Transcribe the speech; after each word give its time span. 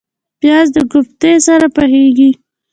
پیاز 0.39 0.67
د 0.75 0.77
کوفتې 0.91 1.33
سره 1.47 1.67
پخیږي 1.75 2.31